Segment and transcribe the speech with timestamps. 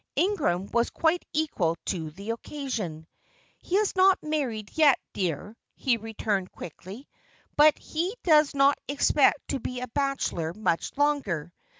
[0.15, 3.05] Ingram was quite equal to the occasion.
[3.59, 7.07] "He is not married yet, dear," he returned, quickly,
[7.55, 11.53] "but he does not expect to be a bachelor much longer.